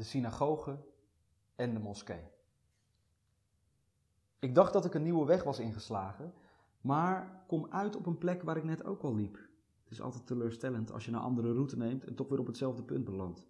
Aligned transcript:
de 0.00 0.06
synagoge 0.06 0.78
en 1.54 1.74
de 1.74 1.80
moskee. 1.80 2.22
Ik 4.38 4.54
dacht 4.54 4.72
dat 4.72 4.84
ik 4.84 4.94
een 4.94 5.02
nieuwe 5.02 5.26
weg 5.26 5.44
was 5.44 5.58
ingeslagen, 5.58 6.32
maar 6.80 7.44
kom 7.46 7.66
uit 7.70 7.96
op 7.96 8.06
een 8.06 8.18
plek 8.18 8.42
waar 8.42 8.56
ik 8.56 8.64
net 8.64 8.84
ook 8.84 9.02
al 9.02 9.14
liep. 9.14 9.34
Het 9.82 9.92
is 9.92 10.00
altijd 10.00 10.26
teleurstellend 10.26 10.92
als 10.92 11.04
je 11.04 11.10
een 11.10 11.18
andere 11.18 11.52
route 11.52 11.76
neemt 11.76 12.04
en 12.04 12.14
toch 12.14 12.28
weer 12.28 12.38
op 12.38 12.46
hetzelfde 12.46 12.82
punt 12.82 13.04
belandt. 13.04 13.46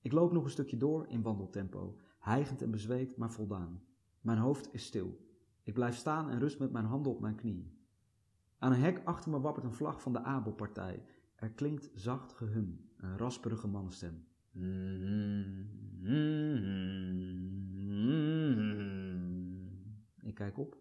Ik 0.00 0.12
loop 0.12 0.32
nog 0.32 0.44
een 0.44 0.50
stukje 0.50 0.76
door 0.76 1.06
in 1.08 1.22
wandeltempo, 1.22 1.96
hijgend 2.18 2.62
en 2.62 2.70
bezweet, 2.70 3.16
maar 3.16 3.30
voldaan. 3.30 3.82
Mijn 4.20 4.38
hoofd 4.38 4.74
is 4.74 4.84
stil. 4.84 5.18
Ik 5.62 5.74
blijf 5.74 5.96
staan 5.96 6.30
en 6.30 6.38
rust 6.38 6.58
met 6.58 6.72
mijn 6.72 6.84
handen 6.84 7.12
op 7.12 7.20
mijn 7.20 7.34
knieën. 7.34 7.78
Aan 8.58 8.72
een 8.72 8.80
hek 8.80 9.00
achter 9.04 9.30
me 9.30 9.40
wappert 9.40 9.64
een 9.64 9.72
vlag 9.72 10.02
van 10.02 10.12
de 10.12 10.22
Abelpartij. 10.22 11.04
Er 11.34 11.50
klinkt 11.50 11.90
zacht 11.94 12.32
gehum, 12.32 12.90
een 12.96 13.18
rasperige 13.18 13.68
mannenstem. 13.68 14.26
Ik 20.22 20.34
kijk 20.34 20.58
op. 20.58 20.76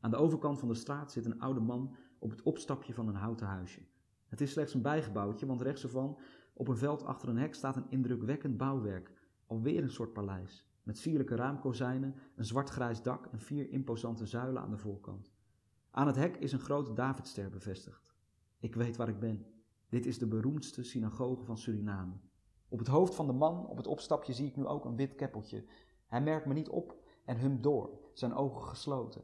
Aan 0.00 0.10
de 0.10 0.16
overkant 0.16 0.58
van 0.58 0.68
de 0.68 0.74
straat 0.74 1.12
zit 1.12 1.24
een 1.24 1.40
oude 1.40 1.60
man 1.60 1.94
op 2.18 2.30
het 2.30 2.42
opstapje 2.42 2.94
van 2.94 3.08
een 3.08 3.14
houten 3.14 3.46
huisje. 3.46 3.80
Het 4.26 4.40
is 4.40 4.52
slechts 4.52 4.74
een 4.74 4.82
bijgebouwtje, 4.82 5.46
want 5.46 5.60
rechts 5.60 5.82
ervan, 5.82 6.18
op 6.52 6.68
een 6.68 6.76
veld 6.76 7.04
achter 7.04 7.28
een 7.28 7.38
hek, 7.38 7.54
staat 7.54 7.76
een 7.76 7.90
indrukwekkend 7.90 8.56
bouwwerk. 8.56 9.12
Alweer 9.46 9.82
een 9.82 9.90
soort 9.90 10.12
paleis, 10.12 10.66
met 10.82 10.98
sierlijke 10.98 11.34
raamkozijnen, 11.34 12.14
een 12.34 12.44
zwart-grijs 12.44 13.02
dak 13.02 13.26
en 13.26 13.40
vier 13.40 13.70
imposante 13.70 14.26
zuilen 14.26 14.62
aan 14.62 14.70
de 14.70 14.78
voorkant. 14.78 15.32
Aan 15.90 16.06
het 16.06 16.16
hek 16.16 16.36
is 16.36 16.52
een 16.52 16.60
grote 16.60 16.92
Davidster 16.92 17.50
bevestigd. 17.50 18.14
Ik 18.58 18.74
weet 18.74 18.96
waar 18.96 19.08
ik 19.08 19.18
ben. 19.18 19.46
Dit 19.88 20.06
is 20.06 20.18
de 20.18 20.26
beroemdste 20.26 20.82
synagoge 20.82 21.44
van 21.44 21.58
Suriname. 21.58 22.14
Op 22.68 22.78
het 22.78 22.88
hoofd 22.88 23.14
van 23.14 23.26
de 23.26 23.32
man 23.32 23.66
op 23.66 23.76
het 23.76 23.86
opstapje 23.86 24.32
zie 24.32 24.46
ik 24.46 24.56
nu 24.56 24.66
ook 24.66 24.84
een 24.84 24.96
wit 24.96 25.14
keppeltje. 25.14 25.64
Hij 26.06 26.20
merkt 26.20 26.46
me 26.46 26.54
niet 26.54 26.68
op 26.68 26.96
en 27.24 27.38
humt 27.38 27.62
door, 27.62 27.90
zijn 28.12 28.34
ogen 28.34 28.62
gesloten. 28.62 29.22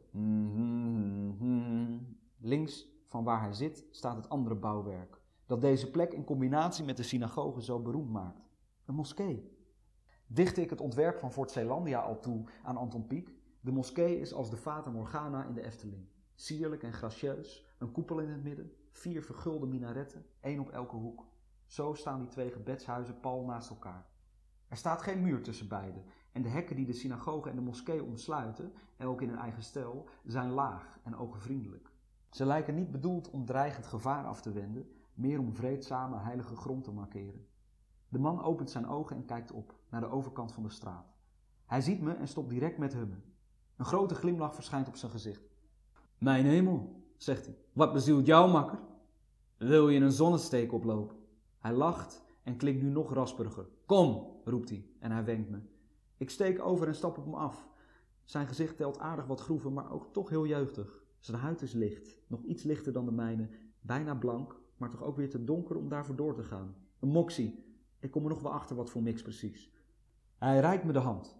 Links 2.38 2.88
van 3.06 3.24
waar 3.24 3.40
hij 3.40 3.52
zit 3.52 3.86
staat 3.90 4.16
het 4.16 4.28
andere 4.28 4.54
bouwwerk, 4.54 5.20
dat 5.46 5.60
deze 5.60 5.90
plek 5.90 6.12
in 6.12 6.24
combinatie 6.24 6.84
met 6.84 6.96
de 6.96 7.02
synagoge 7.02 7.62
zo 7.62 7.80
beroemd 7.80 8.10
maakt. 8.10 8.48
Een 8.84 8.94
moskee. 8.94 9.60
Dichtte 10.26 10.60
ik 10.60 10.70
het 10.70 10.80
ontwerp 10.80 11.18
van 11.18 11.32
Fort 11.32 11.50
Zeelandia 11.50 12.00
al 12.00 12.20
toe 12.20 12.44
aan 12.62 12.76
Anton 12.76 13.06
Pieck, 13.06 13.34
de 13.60 13.72
moskee 13.72 14.20
is 14.20 14.32
als 14.32 14.50
de 14.50 14.56
Fata 14.56 14.90
Morgana 14.90 15.44
in 15.44 15.54
de 15.54 15.62
Efteling. 15.62 16.08
Sierlijk 16.34 16.82
en 16.82 16.92
gracieus, 16.92 17.66
een 17.78 17.92
koepel 17.92 18.18
in 18.18 18.28
het 18.28 18.42
midden, 18.42 18.72
vier 18.90 19.22
vergulde 19.22 19.66
minaretten, 19.66 20.26
één 20.40 20.60
op 20.60 20.70
elke 20.70 20.96
hoek. 20.96 21.24
Zo 21.72 21.94
staan 21.94 22.18
die 22.18 22.28
twee 22.28 22.50
gebedshuizen 22.50 23.20
pal 23.20 23.44
naast 23.44 23.70
elkaar. 23.70 24.06
Er 24.68 24.76
staat 24.76 25.02
geen 25.02 25.22
muur 25.22 25.42
tussen 25.42 25.68
beiden 25.68 26.04
en 26.32 26.42
de 26.42 26.48
hekken 26.48 26.76
die 26.76 26.86
de 26.86 26.92
synagoge 26.92 27.48
en 27.48 27.54
de 27.54 27.62
moskee 27.62 28.02
omsluiten, 28.02 28.72
elk 28.96 29.22
in 29.22 29.28
een 29.28 29.38
eigen 29.38 29.62
stijl, 29.62 30.08
zijn 30.24 30.50
laag 30.50 30.98
en 31.02 31.16
ogenvriendelijk. 31.16 31.90
Ze 32.30 32.46
lijken 32.46 32.74
niet 32.74 32.90
bedoeld 32.90 33.30
om 33.30 33.44
dreigend 33.44 33.86
gevaar 33.86 34.26
af 34.26 34.40
te 34.40 34.52
wenden, 34.52 34.90
meer 35.14 35.38
om 35.38 35.54
vreedzame 35.54 36.18
heilige 36.18 36.56
grond 36.56 36.84
te 36.84 36.92
markeren. 36.92 37.46
De 38.08 38.18
man 38.18 38.42
opent 38.42 38.70
zijn 38.70 38.88
ogen 38.88 39.16
en 39.16 39.24
kijkt 39.24 39.52
op, 39.52 39.74
naar 39.88 40.00
de 40.00 40.10
overkant 40.10 40.52
van 40.52 40.62
de 40.62 40.70
straat. 40.70 41.14
Hij 41.66 41.80
ziet 41.80 42.00
me 42.00 42.12
en 42.12 42.28
stopt 42.28 42.50
direct 42.50 42.78
met 42.78 42.92
hummen. 42.92 43.24
Een 43.76 43.84
grote 43.84 44.14
glimlach 44.14 44.54
verschijnt 44.54 44.88
op 44.88 44.96
zijn 44.96 45.12
gezicht. 45.12 45.50
Mijn 46.18 46.46
hemel, 46.46 47.02
zegt 47.16 47.46
hij, 47.46 47.56
wat 47.72 47.92
bezielt 47.92 48.26
jou, 48.26 48.50
makker? 48.50 48.78
Wil 49.56 49.88
je 49.88 50.00
een 50.00 50.12
zonnesteek 50.12 50.72
oplopen? 50.72 51.20
Hij 51.62 51.72
lacht 51.72 52.22
en 52.42 52.56
klinkt 52.56 52.82
nu 52.82 52.88
nog 52.88 53.12
rasperiger. 53.12 53.66
Kom, 53.86 54.26
roept 54.44 54.68
hij 54.68 54.86
en 54.98 55.10
hij 55.10 55.24
wenkt 55.24 55.50
me. 55.50 55.58
Ik 56.16 56.30
steek 56.30 56.64
over 56.64 56.86
en 56.86 56.94
stap 56.94 57.18
op 57.18 57.24
hem 57.24 57.34
af. 57.34 57.68
Zijn 58.24 58.46
gezicht 58.46 58.76
telt 58.76 58.98
aardig 58.98 59.26
wat 59.26 59.40
groeven, 59.40 59.72
maar 59.72 59.92
ook 59.92 60.12
toch 60.12 60.28
heel 60.28 60.46
jeugdig. 60.46 61.02
Zijn 61.18 61.40
huid 61.40 61.62
is 61.62 61.72
licht, 61.72 62.20
nog 62.26 62.42
iets 62.42 62.62
lichter 62.62 62.92
dan 62.92 63.04
de 63.04 63.12
mijne, 63.12 63.48
bijna 63.80 64.14
blank, 64.14 64.60
maar 64.76 64.90
toch 64.90 65.02
ook 65.02 65.16
weer 65.16 65.30
te 65.30 65.44
donker 65.44 65.76
om 65.76 65.88
daarvoor 65.88 66.16
door 66.16 66.34
te 66.34 66.42
gaan. 66.42 66.74
Een 67.00 67.08
moxie. 67.08 67.64
Ik 68.00 68.10
kom 68.10 68.22
er 68.22 68.28
nog 68.28 68.42
wel 68.42 68.52
achter 68.52 68.76
wat 68.76 68.90
voor 68.90 69.02
mix 69.02 69.22
precies. 69.22 69.72
Hij 70.38 70.60
reikt 70.60 70.84
me 70.84 70.92
de 70.92 70.98
hand. 70.98 71.36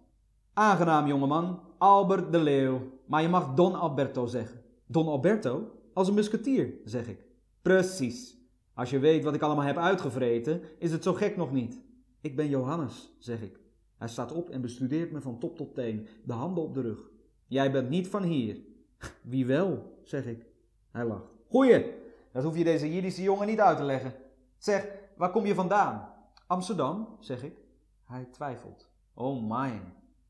Aangenaam, 0.53 1.07
jongeman. 1.07 1.59
Albert 1.77 2.31
de 2.31 2.39
Leeuw. 2.39 2.79
Maar 3.05 3.21
je 3.21 3.29
mag 3.29 3.53
Don 3.53 3.75
Alberto 3.75 4.25
zeggen. 4.25 4.61
Don 4.85 5.07
Alberto? 5.07 5.71
Als 5.93 6.07
een 6.07 6.13
musketier, 6.13 6.73
zeg 6.85 7.07
ik. 7.07 7.25
Precies. 7.61 8.42
Als 8.73 8.89
je 8.89 8.99
weet 8.99 9.23
wat 9.23 9.33
ik 9.33 9.41
allemaal 9.41 9.65
heb 9.65 9.77
uitgevreten, 9.77 10.61
is 10.79 10.91
het 10.91 11.03
zo 11.03 11.13
gek 11.13 11.37
nog 11.37 11.51
niet. 11.51 11.81
Ik 12.21 12.35
ben 12.35 12.49
Johannes, 12.49 13.15
zeg 13.19 13.41
ik. 13.41 13.59
Hij 13.97 14.07
staat 14.07 14.31
op 14.31 14.49
en 14.49 14.61
bestudeert 14.61 15.11
me 15.11 15.21
van 15.21 15.39
top 15.39 15.57
tot 15.57 15.75
teen, 15.75 16.07
de 16.23 16.33
handen 16.33 16.63
op 16.63 16.73
de 16.73 16.81
rug. 16.81 17.11
Jij 17.47 17.71
bent 17.71 17.89
niet 17.89 18.07
van 18.07 18.23
hier. 18.23 18.61
Wie 19.21 19.45
wel, 19.45 19.99
zeg 20.03 20.25
ik. 20.25 20.45
Hij 20.91 21.05
lacht. 21.05 21.33
Goeie, 21.49 21.93
dat 22.31 22.43
hoef 22.43 22.57
je 22.57 22.63
deze 22.63 22.93
Jiddische 22.93 23.21
jongen 23.21 23.47
niet 23.47 23.59
uit 23.59 23.77
te 23.77 23.83
leggen. 23.83 24.13
Zeg, 24.57 24.87
waar 25.17 25.31
kom 25.31 25.45
je 25.45 25.55
vandaan? 25.55 26.09
Amsterdam, 26.47 27.17
zeg 27.19 27.43
ik. 27.43 27.57
Hij 28.03 28.25
twijfelt. 28.31 28.89
Oh 29.13 29.49
my. 29.49 29.81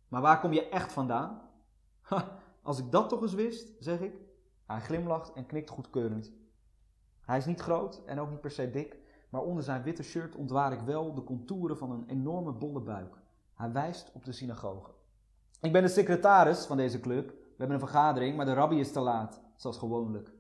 Maar 0.08 0.22
waar 0.22 0.40
kom 0.40 0.54
je 0.54 0.70
echt 0.70 0.92
vandaan? 0.92 1.42
Ha, 2.02 2.40
als 2.62 2.80
ik 2.80 2.92
dat 2.92 3.10
toch 3.10 3.22
eens 3.22 3.34
wist, 3.34 3.74
zeg 3.80 4.00
ik. 4.00 4.14
Hij 4.66 4.80
glimlacht 4.80 5.34
en 5.34 5.46
knikt 5.46 5.70
goedkeurend. 5.70 6.31
Hij 7.25 7.38
is 7.38 7.45
niet 7.45 7.61
groot 7.61 8.01
en 8.06 8.19
ook 8.19 8.29
niet 8.29 8.41
per 8.41 8.51
se 8.51 8.69
dik, 8.69 8.97
maar 9.29 9.41
onder 9.41 9.63
zijn 9.63 9.84
witte 9.84 10.03
shirt 10.03 10.35
ontwaar 10.35 10.73
ik 10.73 10.79
wel 10.79 11.13
de 11.13 11.23
contouren 11.23 11.78
van 11.78 11.91
een 11.91 12.03
enorme 12.07 12.51
bolle 12.51 12.81
buik. 12.81 13.17
Hij 13.53 13.72
wijst 13.72 14.11
op 14.13 14.25
de 14.25 14.31
synagoge. 14.31 14.91
Ik 15.62 15.72
ben 15.72 15.81
de 15.81 15.88
secretaris 15.88 16.66
van 16.66 16.78
deze 16.78 17.00
club. 17.00 17.29
We 17.29 17.35
hebben 17.57 17.75
een 17.75 17.88
vergadering, 17.88 18.35
maar 18.35 18.45
de 18.45 18.53
rabbi 18.53 18.79
is 18.79 18.91
te 18.91 19.00
laat, 19.00 19.41
zoals 19.56 19.78
gewoonlijk. 19.78 20.31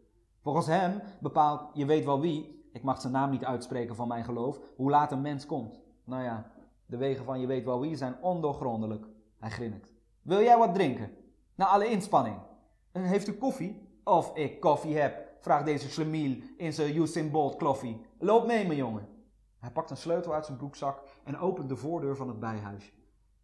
Volgens 0.41 0.67
hem 0.67 1.01
bepaalt, 1.21 1.69
je 1.73 1.85
weet 1.85 2.05
wel 2.05 2.21
wie, 2.21 2.69
ik 2.73 2.83
mag 2.83 3.01
zijn 3.01 3.13
naam 3.13 3.29
niet 3.29 3.45
uitspreken 3.45 3.95
van 3.95 4.07
mijn 4.07 4.23
geloof, 4.23 4.59
hoe 4.75 4.89
laat 4.89 5.11
een 5.11 5.21
mens 5.21 5.45
komt. 5.45 5.81
Nou 6.03 6.23
ja, 6.23 6.51
de 6.85 6.97
wegen 6.97 7.25
van 7.25 7.39
je 7.39 7.47
weet 7.47 7.65
wel 7.65 7.79
wie 7.79 7.95
zijn 7.95 8.15
ondoorgrondelijk. 8.21 9.05
Hij 9.39 9.49
grinnikt. 9.49 9.93
Wil 10.21 10.41
jij 10.41 10.57
wat 10.57 10.73
drinken? 10.73 11.11
Na 11.55 11.65
alle 11.65 11.89
inspanning. 11.89 12.37
Heeft 12.91 13.27
u 13.27 13.33
koffie? 13.33 13.99
Of 14.03 14.35
ik 14.35 14.59
koffie 14.59 14.97
heb, 14.97 15.22
vraagt 15.43 15.65
deze 15.65 15.89
schlemiel 15.89 16.37
in 16.57 16.73
zijn 16.73 16.95
Usain 16.95 17.31
Bolt 17.31 17.55
kloffie. 17.55 18.01
Loop 18.19 18.47
mee, 18.47 18.65
mijn 18.65 18.77
jongen. 18.77 19.07
Hij 19.59 19.71
pakt 19.71 19.89
een 19.89 19.97
sleutel 19.97 20.33
uit 20.33 20.45
zijn 20.45 20.57
broekzak 20.57 21.03
en 21.23 21.37
opent 21.37 21.69
de 21.69 21.75
voordeur 21.75 22.15
van 22.15 22.27
het 22.27 22.39
bijhuisje. 22.39 22.91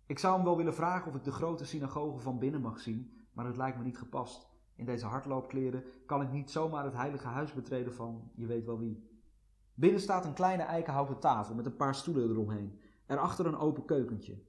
Ik 0.06 0.20
zou 0.20 0.36
hem 0.36 0.44
wel 0.44 0.58
willen 0.58 0.74
vragen 0.74 1.08
of 1.08 1.16
ik 1.18 1.24
de 1.24 1.32
grote 1.32 1.66
synagoge 1.66 2.20
van 2.20 2.40
binnen 2.40 2.62
mag 2.62 2.80
zien, 2.80 3.14
maar 3.34 3.46
het 3.46 3.58
lijkt 3.58 3.78
me 3.78 3.84
niet 3.84 3.98
gepast. 3.98 4.48
In 4.76 4.86
deze 4.86 5.06
hardloopkleren 5.06 5.84
kan 6.06 6.22
ik 6.22 6.32
niet 6.32 6.52
zomaar 6.52 6.84
het 6.84 6.94
heilige 6.94 7.28
huis 7.28 7.54
betreden 7.54 7.94
van 7.94 8.32
je 8.36 8.46
weet 8.46 8.66
wel 8.66 8.80
wie. 8.80 9.10
Binnen 9.74 10.02
staat 10.02 10.26
een 10.26 10.34
kleine 10.34 10.64
eikenhouten 10.64 11.20
tafel 11.20 11.56
met 11.56 11.66
een 11.66 11.76
paar 11.76 11.96
stoelen 11.96 12.30
eromheen. 12.30 12.80
Erachter 13.08 13.46
een 13.46 13.58
open 13.58 13.86
keukentje. 13.86 14.44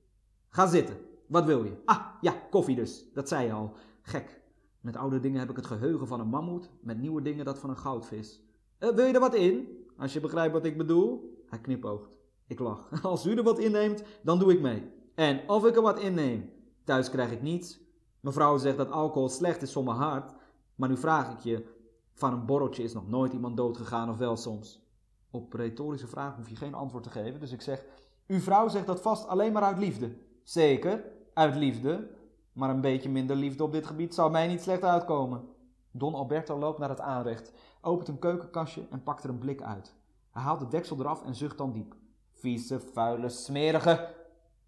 Ga 0.48 0.66
zitten. 0.66 0.96
Wat 1.26 1.44
wil 1.44 1.64
je? 1.64 1.82
Ah, 1.84 2.06
ja, 2.20 2.34
koffie 2.50 2.76
dus. 2.76 3.12
Dat 3.12 3.28
zei 3.28 3.46
je 3.46 3.52
al. 3.52 3.74
Gek. 4.02 4.39
Met 4.80 4.96
oude 4.96 5.20
dingen 5.20 5.40
heb 5.40 5.50
ik 5.50 5.56
het 5.56 5.66
geheugen 5.66 6.06
van 6.06 6.20
een 6.20 6.28
mammoet, 6.28 6.70
met 6.80 6.98
nieuwe 6.98 7.22
dingen 7.22 7.44
dat 7.44 7.58
van 7.58 7.70
een 7.70 7.78
goudvis. 7.78 8.42
Uh, 8.78 8.94
wil 8.94 9.06
je 9.06 9.12
er 9.12 9.20
wat 9.20 9.34
in? 9.34 9.68
Als 9.96 10.12
je 10.12 10.20
begrijpt 10.20 10.52
wat 10.52 10.64
ik 10.64 10.76
bedoel. 10.76 11.38
Hij 11.46 11.60
knipoogt. 11.60 12.18
Ik 12.46 12.58
lach. 12.58 12.88
Als 13.02 13.26
u 13.26 13.36
er 13.36 13.42
wat 13.42 13.58
inneemt, 13.58 14.02
dan 14.22 14.38
doe 14.38 14.52
ik 14.52 14.60
mee. 14.60 14.90
En 15.14 15.48
of 15.48 15.64
ik 15.66 15.76
er 15.76 15.82
wat 15.82 15.98
inneem. 15.98 16.52
Thuis 16.84 17.10
krijg 17.10 17.32
ik 17.32 17.42
niets. 17.42 17.80
Mevrouw 18.20 18.58
zegt 18.58 18.76
dat 18.76 18.90
alcohol 18.90 19.28
slecht 19.28 19.62
is 19.62 19.72
voor 19.72 19.84
mijn 19.84 19.96
hart. 19.96 20.34
Maar 20.74 20.88
nu 20.88 20.96
vraag 20.96 21.32
ik 21.32 21.38
je, 21.38 21.64
van 22.12 22.32
een 22.32 22.46
borreltje 22.46 22.82
is 22.82 22.92
nog 22.92 23.08
nooit 23.08 23.32
iemand 23.32 23.56
doodgegaan 23.56 24.10
of 24.10 24.16
wel 24.16 24.36
soms? 24.36 24.88
Op 25.30 25.52
retorische 25.52 26.06
vraag 26.06 26.36
hoef 26.36 26.48
je 26.48 26.56
geen 26.56 26.74
antwoord 26.74 27.04
te 27.04 27.10
geven. 27.10 27.40
Dus 27.40 27.52
ik 27.52 27.62
zeg, 27.62 27.84
uw 28.26 28.38
vrouw 28.38 28.68
zegt 28.68 28.86
dat 28.86 29.00
vast 29.00 29.26
alleen 29.26 29.52
maar 29.52 29.62
uit 29.62 29.78
liefde. 29.78 30.16
Zeker, 30.42 31.04
uit 31.34 31.54
liefde. 31.54 32.10
Maar 32.52 32.70
een 32.70 32.80
beetje 32.80 33.08
minder 33.08 33.36
liefde 33.36 33.64
op 33.64 33.72
dit 33.72 33.86
gebied 33.86 34.14
zou 34.14 34.30
mij 34.30 34.46
niet 34.46 34.62
slecht 34.62 34.84
uitkomen. 34.84 35.48
Don 35.90 36.14
Alberto 36.14 36.58
loopt 36.58 36.78
naar 36.78 36.88
het 36.88 37.00
aanrecht, 37.00 37.52
opent 37.80 38.08
een 38.08 38.18
keukenkastje 38.18 38.86
en 38.90 39.02
pakt 39.02 39.24
er 39.24 39.30
een 39.30 39.38
blik 39.38 39.62
uit. 39.62 39.94
Hij 40.30 40.42
haalt 40.42 40.60
de 40.60 40.68
deksel 40.68 40.98
eraf 40.98 41.24
en 41.24 41.34
zucht 41.34 41.58
dan 41.58 41.72
diep. 41.72 41.94
Vieze, 42.32 42.80
vuile, 42.80 43.28
smerige. 43.28 44.14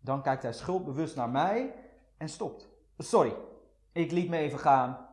Dan 0.00 0.23
kijkt 0.23 0.43
hij 0.43 0.52
schuldbewust 0.52 1.17
naar 1.17 1.31
mij 1.31 1.75
en 2.17 2.29
stopt. 2.29 2.69
Sorry, 2.99 3.34
ik 3.93 4.11
liet 4.11 4.28
me 4.28 4.37
even 4.37 4.58
gaan. 4.58 5.06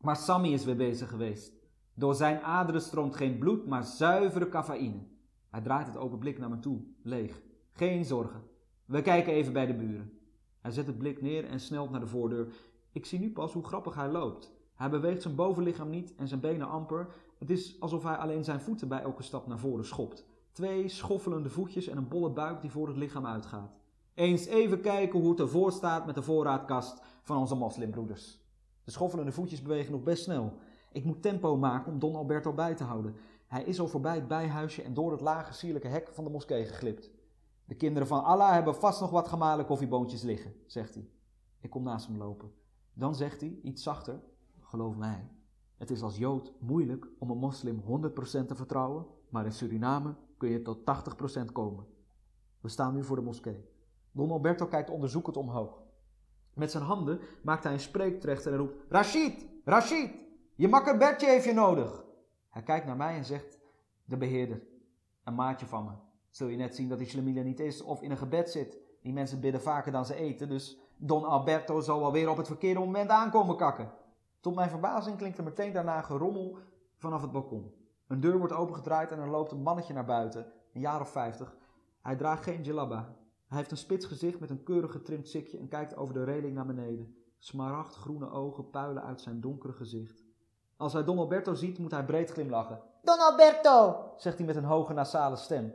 Maar 0.00 0.16
Sammy 0.16 0.48
is 0.48 0.64
weer 0.64 0.76
bezig 0.76 1.08
geweest. 1.08 1.52
Door 1.94 2.14
zijn 2.14 2.40
aderen 2.40 2.80
stroomt 2.80 3.16
geen 3.16 3.38
bloed, 3.38 3.66
maar 3.66 3.84
zuivere 3.84 4.48
cafeïne. 4.48 5.06
Hij 5.50 5.60
draait 5.60 5.86
het 5.86 5.96
open 5.96 6.18
blik 6.18 6.38
naar 6.38 6.50
me 6.50 6.58
toe, 6.58 6.80
leeg. 7.02 7.40
Geen 7.72 8.04
zorgen. 8.04 8.42
We 8.84 9.02
kijken 9.02 9.32
even 9.32 9.52
bij 9.52 9.66
de 9.66 9.74
buren. 9.74 10.18
Hij 10.66 10.74
zet 10.74 10.86
het 10.86 10.98
blik 10.98 11.22
neer 11.22 11.44
en 11.44 11.60
snelt 11.60 11.90
naar 11.90 12.00
de 12.00 12.06
voordeur. 12.06 12.48
Ik 12.92 13.06
zie 13.06 13.18
nu 13.18 13.32
pas 13.32 13.52
hoe 13.52 13.64
grappig 13.64 13.94
hij 13.94 14.08
loopt. 14.08 14.52
Hij 14.74 14.90
beweegt 14.90 15.22
zijn 15.22 15.34
bovenlichaam 15.34 15.90
niet 15.90 16.14
en 16.16 16.28
zijn 16.28 16.40
benen 16.40 16.68
amper. 16.68 17.08
Het 17.38 17.50
is 17.50 17.80
alsof 17.80 18.02
hij 18.02 18.16
alleen 18.16 18.44
zijn 18.44 18.60
voeten 18.60 18.88
bij 18.88 19.00
elke 19.02 19.22
stap 19.22 19.46
naar 19.46 19.58
voren 19.58 19.84
schopt. 19.84 20.24
Twee 20.52 20.88
schoffelende 20.88 21.50
voetjes 21.50 21.86
en 21.88 21.96
een 21.96 22.08
bolle 22.08 22.30
buik 22.30 22.60
die 22.60 22.70
voor 22.70 22.88
het 22.88 22.96
lichaam 22.96 23.26
uitgaat. 23.26 23.76
Eens 24.14 24.46
even 24.46 24.80
kijken 24.80 25.20
hoe 25.20 25.30
het 25.30 25.40
ervoor 25.40 25.72
staat 25.72 26.06
met 26.06 26.14
de 26.14 26.22
voorraadkast 26.22 27.02
van 27.22 27.36
onze 27.36 27.54
moslimbroeders. 27.54 28.40
De 28.84 28.90
schoffelende 28.90 29.32
voetjes 29.32 29.62
bewegen 29.62 29.92
nog 29.92 30.02
best 30.02 30.24
snel. 30.24 30.52
Ik 30.92 31.04
moet 31.04 31.22
tempo 31.22 31.56
maken 31.56 31.92
om 31.92 31.98
Don 31.98 32.14
Alberto 32.14 32.52
bij 32.52 32.74
te 32.74 32.84
houden. 32.84 33.14
Hij 33.46 33.64
is 33.64 33.80
al 33.80 33.88
voorbij 33.88 34.14
het 34.14 34.28
bijhuisje 34.28 34.82
en 34.82 34.94
door 34.94 35.10
het 35.12 35.20
lage 35.20 35.52
sierlijke 35.52 35.88
hek 35.88 36.08
van 36.12 36.24
de 36.24 36.30
moskee 36.30 36.64
geglipt. 36.64 37.10
De 37.66 37.74
kinderen 37.74 38.08
van 38.08 38.24
Allah 38.24 38.52
hebben 38.52 38.74
vast 38.74 39.00
nog 39.00 39.10
wat 39.10 39.28
gemalen 39.28 39.66
koffieboontjes 39.66 40.22
liggen, 40.22 40.54
zegt 40.66 40.94
hij. 40.94 41.10
Ik 41.60 41.70
kom 41.70 41.82
naast 41.82 42.06
hem 42.06 42.16
lopen. 42.16 42.52
Dan 42.92 43.14
zegt 43.14 43.40
hij, 43.40 43.58
iets 43.62 43.82
zachter, 43.82 44.20
geloof 44.60 44.96
mij, 44.96 45.28
het 45.76 45.90
is 45.90 46.02
als 46.02 46.16
Jood 46.16 46.52
moeilijk 46.58 47.08
om 47.18 47.30
een 47.30 47.38
moslim 47.38 47.82
100% 47.82 48.46
te 48.46 48.54
vertrouwen, 48.54 49.06
maar 49.28 49.44
in 49.44 49.52
Suriname 49.52 50.14
kun 50.36 50.48
je 50.48 50.62
tot 50.62 50.78
80% 51.40 51.52
komen. 51.52 51.86
We 52.60 52.68
staan 52.68 52.94
nu 52.94 53.04
voor 53.04 53.16
de 53.16 53.22
moskee. 53.22 53.68
Don 54.12 54.30
Alberto 54.30 54.66
kijkt 54.66 54.90
onderzoekend 54.90 55.36
omhoog. 55.36 55.82
Met 56.54 56.70
zijn 56.70 56.84
handen 56.84 57.20
maakt 57.42 57.64
hij 57.64 57.72
een 57.72 57.80
spreektrecht 57.80 58.46
en 58.46 58.56
roept: 58.56 58.76
Rashid, 58.88 59.46
Rashid, 59.64 60.14
je 60.54 60.68
makker 60.68 60.96
Bertje 60.96 61.26
heeft 61.26 61.44
je 61.44 61.52
nodig. 61.52 62.04
Hij 62.48 62.62
kijkt 62.62 62.86
naar 62.86 62.96
mij 62.96 63.16
en 63.16 63.24
zegt: 63.24 63.58
De 64.04 64.16
beheerder, 64.16 64.62
een 65.24 65.34
maatje 65.34 65.66
van 65.66 65.84
me. 65.84 66.05
Zul 66.36 66.48
je 66.48 66.56
net 66.56 66.74
zien 66.74 66.88
dat 66.88 66.98
die 66.98 67.08
Schlemila 67.08 67.42
niet 67.42 67.60
is 67.60 67.82
of 67.82 68.02
in 68.02 68.10
een 68.10 68.16
gebed 68.16 68.50
zit. 68.50 68.78
Die 69.02 69.12
mensen 69.12 69.40
bidden 69.40 69.60
vaker 69.60 69.92
dan 69.92 70.06
ze 70.06 70.14
eten, 70.14 70.48
dus 70.48 70.78
Don 70.96 71.24
Alberto 71.24 71.80
zal 71.80 72.00
wel 72.00 72.12
weer 72.12 72.30
op 72.30 72.36
het 72.36 72.46
verkeerde 72.46 72.80
moment 72.80 73.10
aankomen 73.10 73.56
kakken. 73.56 73.90
Tot 74.40 74.54
mijn 74.54 74.70
verbazing 74.70 75.16
klinkt 75.16 75.38
er 75.38 75.44
meteen 75.44 75.72
daarna 75.72 76.02
gerommel 76.02 76.58
vanaf 76.96 77.22
het 77.22 77.32
balkon. 77.32 77.74
Een 78.06 78.20
deur 78.20 78.38
wordt 78.38 78.52
opengedraaid 78.52 79.12
en 79.12 79.18
er 79.18 79.28
loopt 79.28 79.52
een 79.52 79.62
mannetje 79.62 79.92
naar 79.94 80.04
buiten, 80.04 80.52
een 80.72 80.80
jaar 80.80 81.00
of 81.00 81.08
vijftig. 81.08 81.56
Hij 82.02 82.16
draagt 82.16 82.42
geen 82.42 82.62
jalabba. 82.62 83.16
Hij 83.46 83.58
heeft 83.58 83.70
een 83.70 83.76
spits 83.76 84.06
gezicht 84.06 84.40
met 84.40 84.50
een 84.50 84.62
keurig 84.62 84.92
getrimd 84.92 85.28
sikje 85.28 85.58
en 85.58 85.68
kijkt 85.68 85.96
over 85.96 86.14
de 86.14 86.24
reling 86.24 86.54
naar 86.54 86.66
beneden. 86.66 87.16
Smaragdgroene 87.38 88.30
ogen 88.30 88.70
puilen 88.70 89.02
uit 89.02 89.20
zijn 89.20 89.40
donkere 89.40 89.72
gezicht. 89.72 90.24
Als 90.76 90.92
hij 90.92 91.04
Don 91.04 91.18
Alberto 91.18 91.54
ziet, 91.54 91.78
moet 91.78 91.90
hij 91.90 92.04
breed 92.04 92.30
glimlachen. 92.30 92.80
Don 93.02 93.18
Alberto, 93.18 93.96
zegt 94.16 94.36
hij 94.36 94.46
met 94.46 94.56
een 94.56 94.64
hoge 94.64 94.92
nasale 94.92 95.36
stem. 95.36 95.72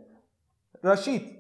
Rashid, 0.81 1.33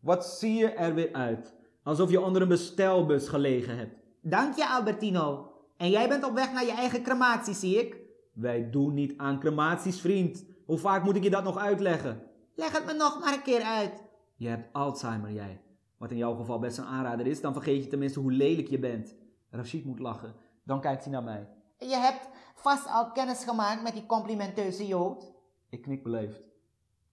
wat 0.00 0.26
zie 0.26 0.54
je 0.54 0.68
er 0.68 0.94
weer 0.94 1.12
uit? 1.12 1.54
Alsof 1.82 2.10
je 2.10 2.20
onder 2.20 2.42
een 2.42 2.48
bestelbus 2.48 3.28
gelegen 3.28 3.76
hebt. 3.76 3.94
Dank 4.20 4.56
je, 4.56 4.68
Albertino. 4.68 5.52
En 5.76 5.90
jij 5.90 6.08
bent 6.08 6.24
op 6.24 6.34
weg 6.34 6.52
naar 6.52 6.64
je 6.64 6.72
eigen 6.72 7.02
crematie, 7.02 7.54
zie 7.54 7.78
ik. 7.78 7.96
Wij 8.32 8.70
doen 8.70 8.94
niet 8.94 9.14
aan 9.16 9.40
crematies, 9.40 10.00
vriend. 10.00 10.44
Hoe 10.66 10.78
vaak 10.78 11.04
moet 11.04 11.16
ik 11.16 11.22
je 11.22 11.30
dat 11.30 11.44
nog 11.44 11.58
uitleggen? 11.58 12.22
Leg 12.54 12.72
het 12.72 12.86
me 12.86 12.92
nog 12.92 13.20
maar 13.20 13.32
een 13.32 13.42
keer 13.42 13.62
uit. 13.62 14.02
Je 14.36 14.48
hebt 14.48 14.72
Alzheimer, 14.72 15.32
jij. 15.32 15.60
Wat 15.96 16.10
in 16.10 16.16
jouw 16.16 16.34
geval 16.34 16.58
best 16.58 16.78
een 16.78 16.84
aanrader 16.84 17.26
is, 17.26 17.40
dan 17.40 17.52
vergeet 17.52 17.84
je 17.84 17.90
tenminste 17.90 18.20
hoe 18.20 18.32
lelijk 18.32 18.68
je 18.68 18.78
bent. 18.78 19.14
Rashid 19.50 19.84
moet 19.84 19.98
lachen. 19.98 20.34
Dan 20.64 20.80
kijkt 20.80 21.04
hij 21.04 21.12
naar 21.12 21.24
mij. 21.24 21.48
Je 21.78 21.96
hebt 21.96 22.28
vast 22.54 22.86
al 22.88 23.12
kennis 23.12 23.44
gemaakt 23.44 23.82
met 23.82 23.92
die 23.92 24.06
complimenteuze 24.06 24.86
Jood. 24.86 25.32
Ik 25.68 25.82
knik 25.82 26.02
beleefd. 26.02 26.40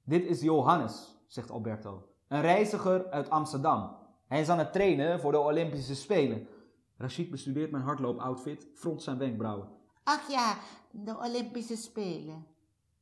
Dit 0.03 0.25
is 0.25 0.41
Johannes, 0.41 1.16
zegt 1.27 1.51
Alberto. 1.51 2.03
Een 2.27 2.41
reiziger 2.41 3.09
uit 3.09 3.29
Amsterdam. 3.29 3.95
Hij 4.27 4.41
is 4.41 4.49
aan 4.49 4.57
het 4.57 4.73
trainen 4.73 5.19
voor 5.19 5.31
de 5.31 5.39
Olympische 5.39 5.95
Spelen. 5.95 6.47
Rashid 6.97 7.29
bestudeert 7.29 7.71
mijn 7.71 7.83
hardloopoutfit, 7.83 8.67
front 8.73 9.03
zijn 9.03 9.17
wenkbrauwen. 9.17 9.69
Ach 10.03 10.29
ja, 10.29 10.55
de 10.91 11.17
Olympische 11.17 11.75
Spelen. 11.75 12.47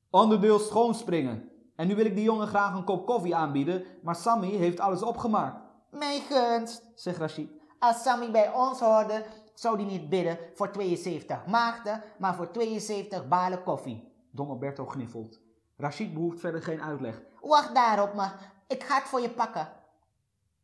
Onderdeel 0.09 0.59
schoonspringen. 0.59 1.49
En 1.75 1.87
nu 1.87 1.95
wil 1.95 2.05
ik 2.05 2.15
die 2.15 2.23
jongen 2.23 2.47
graag 2.47 2.75
een 2.75 2.83
kop 2.83 3.05
koffie 3.05 3.35
aanbieden, 3.35 3.83
maar 4.03 4.15
Sammy 4.15 4.47
heeft 4.47 4.79
alles 4.79 5.01
opgemaakt. 5.03 5.61
Mijn 5.91 6.21
gunst, 6.21 6.91
zegt 6.95 7.17
Rashid. 7.17 7.49
Als 7.79 8.01
Sammy 8.01 8.31
bij 8.31 8.53
ons 8.53 8.79
hoorde, 8.79 9.25
zou 9.53 9.75
hij 9.75 9.85
niet 9.85 10.09
bidden 10.09 10.37
voor 10.53 10.71
72 10.71 11.45
maagden, 11.45 12.03
maar 12.19 12.35
voor 12.35 12.51
72 12.51 13.27
balen 13.27 13.63
koffie. 13.63 14.13
Don 14.31 14.49
Alberto 14.49 14.85
gniffelt. 14.85 15.39
Rashid 15.75 16.13
behoeft 16.13 16.39
verder 16.39 16.61
geen 16.61 16.81
uitleg. 16.81 17.21
Wacht 17.41 17.75
daarop, 17.75 18.13
maar 18.13 18.53
ik 18.67 18.83
ga 18.83 18.95
het 18.95 19.07
voor 19.07 19.19
je 19.19 19.29
pakken. 19.29 19.67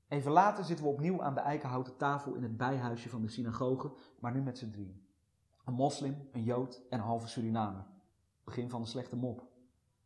Even 0.08 0.32
later 0.32 0.64
zitten 0.64 0.86
we 0.86 0.92
opnieuw 0.92 1.22
aan 1.22 1.34
de 1.34 1.40
eikenhouten 1.40 1.98
tafel 1.98 2.34
in 2.34 2.44
het 2.44 2.58
bijhuisje 2.58 3.10
van 3.10 3.22
de 3.22 3.28
synagoge, 3.28 3.92
maar 4.20 4.32
nu 4.32 4.42
met 4.42 4.58
z'n 4.58 4.72
drieën. 4.72 5.06
Een 5.66 5.74
moslim, 5.74 6.30
een 6.32 6.44
jood 6.44 6.82
en 6.90 7.00
een 7.00 7.06
halve 7.06 7.28
Surinamer. 7.28 7.86
Begin 8.44 8.70
van 8.70 8.82
een 8.82 8.88
slechte 8.88 9.16
mop. 9.16 9.44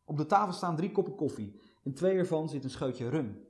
Op 0.05 0.17
de 0.17 0.25
tafel 0.25 0.53
staan 0.53 0.75
drie 0.75 0.91
koppen 0.91 1.15
koffie. 1.15 1.59
In 1.83 1.93
twee 1.93 2.17
ervan 2.17 2.49
zit 2.49 2.63
een 2.63 2.69
scheutje 2.69 3.09
rum. 3.09 3.45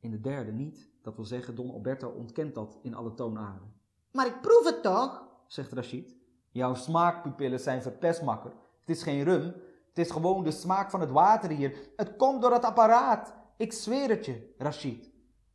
In 0.00 0.10
de 0.10 0.20
derde 0.20 0.52
niet. 0.52 0.90
Dat 1.02 1.16
wil 1.16 1.24
zeggen, 1.24 1.54
Don 1.54 1.70
Alberto 1.70 2.08
ontkent 2.08 2.54
dat 2.54 2.78
in 2.82 2.94
alle 2.94 3.14
toonaarden. 3.14 3.72
Maar 4.12 4.26
ik 4.26 4.40
proef 4.40 4.64
het 4.64 4.82
toch? 4.82 5.28
zegt 5.46 5.72
Rashid. 5.72 6.16
Jouw 6.50 6.74
smaakpupillen 6.74 7.60
zijn 7.60 7.82
verpestmakker. 7.82 8.52
Het 8.80 8.88
is 8.88 9.02
geen 9.02 9.22
rum. 9.22 9.54
Het 10.00 10.08
is 10.08 10.14
gewoon 10.14 10.44
de 10.44 10.50
smaak 10.50 10.90
van 10.90 11.00
het 11.00 11.10
water 11.10 11.50
hier. 11.50 11.76
Het 11.96 12.16
komt 12.16 12.42
door 12.42 12.52
het 12.52 12.64
apparaat. 12.64 13.34
Ik 13.56 13.72
zweer 13.72 14.08
het 14.08 14.26
je, 14.26 14.54
Rashid. 14.58 15.10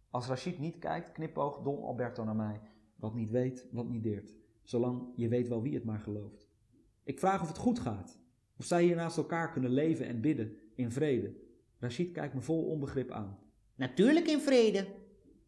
Als 0.09 0.27
Rashid 0.27 0.59
niet 0.59 0.79
kijkt, 0.79 1.11
knipoogt 1.11 1.63
Don 1.63 1.83
Alberto 1.83 2.23
naar 2.23 2.35
mij. 2.35 2.61
Wat 2.95 3.13
niet 3.13 3.29
weet, 3.29 3.67
wat 3.71 3.89
niet 3.89 4.03
deert. 4.03 4.35
Zolang 4.63 5.07
je 5.15 5.27
weet 5.27 5.47
wel 5.47 5.61
wie 5.61 5.73
het 5.73 5.83
maar 5.83 5.99
gelooft. 5.99 6.47
Ik 7.03 7.19
vraag 7.19 7.41
of 7.41 7.47
het 7.47 7.57
goed 7.57 7.79
gaat. 7.79 8.19
Of 8.57 8.65
zij 8.65 8.83
hier 8.83 8.95
naast 8.95 9.17
elkaar 9.17 9.51
kunnen 9.51 9.71
leven 9.71 10.07
en 10.07 10.21
bidden 10.21 10.57
in 10.75 10.91
vrede. 10.91 11.35
Rashid 11.79 12.11
kijkt 12.11 12.33
me 12.33 12.41
vol 12.41 12.63
onbegrip 12.63 13.11
aan. 13.11 13.39
Natuurlijk 13.75 14.27
in 14.27 14.39
vrede. 14.39 14.87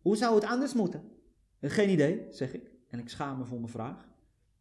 Hoe 0.02 0.18
zou 0.18 0.36
het 0.36 0.46
anders 0.46 0.74
moeten? 0.74 1.12
Geen 1.62 1.90
idee, 1.90 2.28
zeg 2.30 2.54
ik. 2.54 2.72
En 2.90 3.00
ik 3.00 3.10
schaam 3.10 3.38
me 3.38 3.46
voor 3.46 3.60
mijn 3.60 3.72
vraag. 3.72 4.10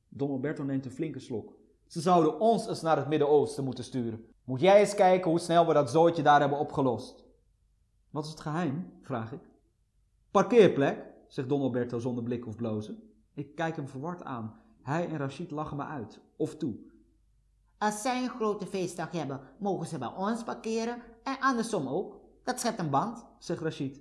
Don 0.08 0.30
Alberto 0.30 0.64
neemt 0.64 0.84
een 0.84 0.90
flinke 0.90 1.18
slok. 1.20 1.64
Ze 1.86 2.00
zouden 2.00 2.40
ons 2.40 2.66
eens 2.66 2.80
naar 2.80 2.96
het 2.96 3.08
Midden-Oosten 3.08 3.64
moeten 3.64 3.84
sturen. 3.84 4.24
Moet 4.44 4.60
jij 4.60 4.80
eens 4.80 4.94
kijken 4.94 5.30
hoe 5.30 5.38
snel 5.38 5.66
we 5.66 5.72
dat 5.72 5.90
zootje 5.90 6.22
daar 6.22 6.40
hebben 6.40 6.58
opgelost. 6.58 7.24
Wat 8.10 8.24
is 8.24 8.30
het 8.30 8.40
geheim? 8.40 8.92
vraag 9.02 9.32
ik. 9.32 9.40
Parkeerplek, 10.30 11.04
zegt 11.28 11.48
Don 11.48 11.60
Alberto 11.60 11.98
zonder 11.98 12.24
blik 12.24 12.46
of 12.46 12.56
blozen. 12.56 13.02
Ik 13.34 13.54
kijk 13.54 13.76
hem 13.76 13.88
verward 13.88 14.24
aan. 14.24 14.60
Hij 14.82 15.08
en 15.08 15.18
Rashid 15.18 15.50
lachen 15.50 15.76
me 15.76 15.84
uit, 15.84 16.20
of 16.36 16.56
toe. 16.56 16.74
Als 17.78 18.02
zij 18.02 18.22
een 18.22 18.28
grote 18.28 18.66
feestdag 18.66 19.10
hebben, 19.10 19.40
mogen 19.58 19.86
ze 19.86 19.98
bij 19.98 20.12
ons 20.16 20.42
parkeren 20.42 21.02
en 21.22 21.36
andersom 21.40 21.88
ook. 21.88 22.20
Dat 22.44 22.60
schept 22.60 22.78
een 22.78 22.90
band, 22.90 23.26
zegt 23.38 23.60
Rashid. 23.60 24.00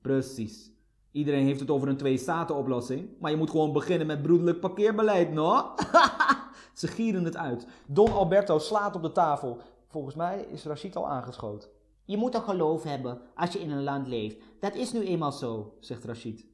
Precies. 0.00 0.72
Iedereen 1.10 1.44
heeft 1.44 1.60
het 1.60 1.70
over 1.70 1.88
een 1.88 1.96
twee-staten-oplossing, 1.96 3.08
maar 3.20 3.30
je 3.30 3.36
moet 3.36 3.50
gewoon 3.50 3.72
beginnen 3.72 4.06
met 4.06 4.22
broederlijk 4.22 4.60
parkeerbeleid, 4.60 5.32
no? 5.32 5.74
Ze 6.76 6.86
gieren 6.86 7.24
het 7.24 7.36
uit. 7.36 7.66
Don 7.86 8.12
Alberto 8.12 8.58
slaat 8.58 8.96
op 8.96 9.02
de 9.02 9.12
tafel. 9.12 9.60
Volgens 9.86 10.14
mij 10.14 10.40
is 10.40 10.64
Rashid 10.64 10.96
al 10.96 11.08
aangeschoten. 11.08 11.68
Je 12.04 12.16
moet 12.16 12.34
een 12.34 12.42
geloof 12.42 12.82
hebben 12.82 13.20
als 13.34 13.52
je 13.52 13.60
in 13.60 13.70
een 13.70 13.82
land 13.82 14.06
leeft. 14.06 14.36
Dat 14.60 14.74
is 14.74 14.92
nu 14.92 15.00
eenmaal 15.00 15.32
zo, 15.32 15.76
zegt 15.80 16.04
Rashid. 16.04 16.46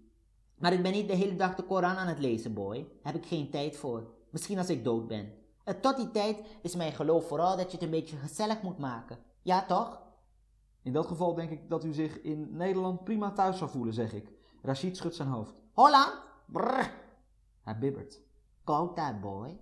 Maar 0.54 0.72
ik 0.72 0.82
ben 0.82 0.92
niet 0.92 1.08
de 1.08 1.14
hele 1.14 1.36
dag 1.36 1.54
de 1.54 1.62
Koran 1.62 1.96
aan 1.96 2.06
het 2.06 2.18
lezen, 2.18 2.54
boy. 2.54 2.88
Heb 3.02 3.14
ik 3.14 3.26
geen 3.26 3.50
tijd 3.50 3.76
voor. 3.76 4.10
Misschien 4.30 4.58
als 4.58 4.70
ik 4.70 4.84
dood 4.84 5.06
ben. 5.06 5.32
En 5.64 5.80
tot 5.80 5.96
die 5.96 6.10
tijd 6.10 6.42
is 6.62 6.76
mijn 6.76 6.92
geloof 6.92 7.28
vooral 7.28 7.56
dat 7.56 7.66
je 7.66 7.76
het 7.76 7.82
een 7.82 7.90
beetje 7.90 8.16
gezellig 8.16 8.62
moet 8.62 8.78
maken. 8.78 9.18
Ja, 9.42 9.64
toch? 9.66 10.02
In 10.82 10.92
dat 10.92 11.06
geval 11.06 11.34
denk 11.34 11.50
ik 11.50 11.70
dat 11.70 11.84
u 11.84 11.92
zich 11.92 12.20
in 12.20 12.56
Nederland 12.56 13.04
prima 13.04 13.32
thuis 13.32 13.58
zou 13.58 13.70
voelen, 13.70 13.94
zeg 13.94 14.12
ik. 14.12 14.32
Rashid 14.62 14.96
schudt 14.96 15.14
zijn 15.14 15.28
hoofd. 15.28 15.54
Holland? 15.72 16.12
Brrr. 16.46 16.90
Hij 17.62 17.78
bibbert. 17.78 18.20
Koud 18.64 18.96
daar, 18.96 19.20
boy. 19.20 19.58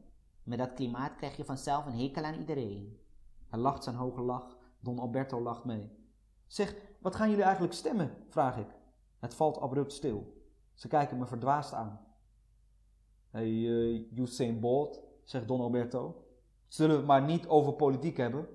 Met 0.50 0.58
dat 0.58 0.74
klimaat 0.74 1.16
krijg 1.16 1.36
je 1.36 1.44
vanzelf 1.44 1.86
een 1.86 1.98
hekel 1.98 2.24
aan 2.24 2.38
iedereen. 2.38 3.00
Hij 3.48 3.58
lacht 3.58 3.84
zijn 3.84 3.96
hoge 3.96 4.20
lach. 4.20 4.56
Don 4.80 4.98
Alberto 4.98 5.42
lacht 5.42 5.64
mee. 5.64 5.90
Zeg, 6.46 6.74
wat 6.98 7.16
gaan 7.16 7.28
jullie 7.28 7.44
eigenlijk 7.44 7.74
stemmen? 7.74 8.16
vraag 8.28 8.56
ik. 8.56 8.66
Het 9.18 9.34
valt 9.34 9.60
abrupt 9.60 9.92
stil. 9.92 10.42
Ze 10.74 10.88
kijken 10.88 11.18
me 11.18 11.26
verdwaasd 11.26 11.72
aan. 11.72 12.00
Hey, 13.30 13.50
uh, 13.50 14.18
Usain 14.18 14.88
zegt 15.24 15.48
Don 15.48 15.60
Alberto. 15.60 16.24
Zullen 16.68 16.90
we 16.90 16.96
het 16.96 17.06
maar 17.06 17.22
niet 17.22 17.48
over 17.48 17.72
politiek 17.72 18.16
hebben? 18.16 18.48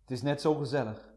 Het 0.00 0.10
is 0.10 0.22
net 0.22 0.40
zo 0.40 0.54
gezellig. 0.54 1.11